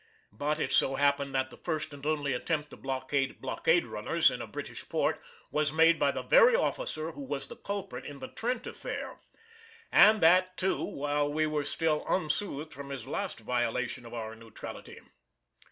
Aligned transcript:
But 0.31 0.57
it 0.59 0.73
so 0.73 0.95
happened 0.95 1.35
that 1.35 1.51
the 1.51 1.57
first 1.63 1.93
and 1.93 2.03
only 2.07 2.33
attempt 2.33 2.71
to 2.71 2.75
blockade 2.75 3.39
blockade 3.39 3.85
runners 3.85 4.31
in 4.31 4.41
a 4.41 4.47
British 4.47 4.89
port 4.89 5.21
was 5.51 5.71
made 5.71 5.99
by 5.99 6.09
the 6.09 6.23
very 6.23 6.55
officer 6.55 7.11
who 7.11 7.21
was 7.21 7.45
the 7.49 7.55
culprit 7.55 8.03
in 8.03 8.17
the 8.17 8.27
Trent 8.29 8.65
affair, 8.65 9.21
and 9.91 10.19
that 10.19 10.57
too 10.57 10.81
while 10.83 11.31
we 11.31 11.45
were 11.45 11.63
still 11.63 12.03
unsoothed 12.07 12.73
from 12.73 12.89
his 12.89 13.05
last 13.05 13.41
violation 13.41 14.03
of 14.03 14.15
our 14.15 14.33
neutrality. 14.33 14.97